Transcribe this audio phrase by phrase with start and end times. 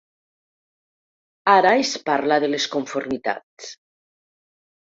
[1.55, 3.73] Ara es parla de les conformitats.